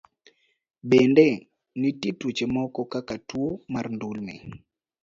Bende, 0.89 1.25
nitie 1.79 2.11
tuoche 2.19 2.45
moko 2.55 2.81
kaka 2.93 3.15
tuo 3.29 3.49
mar 3.73 3.85
ndulme. 3.95 4.35